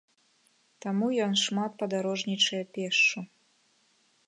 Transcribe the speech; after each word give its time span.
Таму 0.85 1.09
ён 1.25 1.33
шмат 1.43 1.71
падарожнічае 1.83 2.63
пешшу. 2.79 3.19